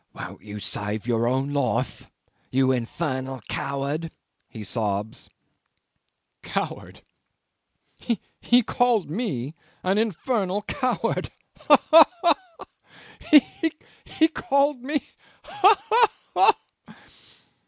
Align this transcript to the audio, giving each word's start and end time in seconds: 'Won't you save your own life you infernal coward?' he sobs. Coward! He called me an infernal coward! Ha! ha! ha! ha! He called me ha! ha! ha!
'Won't 0.15 0.41
you 0.41 0.57
save 0.57 1.05
your 1.05 1.27
own 1.27 1.53
life 1.53 2.09
you 2.51 2.71
infernal 2.71 3.39
coward?' 3.47 4.11
he 4.49 4.63
sobs. 4.63 5.29
Coward! 6.41 7.03
He 8.39 8.63
called 8.63 9.11
me 9.11 9.53
an 9.83 9.99
infernal 9.99 10.63
coward! 10.63 11.29
Ha! 11.59 11.77
ha! 11.91 12.05
ha! 12.23 12.35
ha! 12.59 13.69
He 14.17 14.27
called 14.27 14.81
me 14.81 15.03
ha! 15.43 15.79
ha! 15.87 16.09
ha! 16.87 16.97